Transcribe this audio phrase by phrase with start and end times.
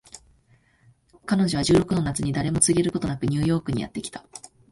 [1.27, 4.25] 彼女は十六の夏に誰にも告げることなくニューヨークにやって来た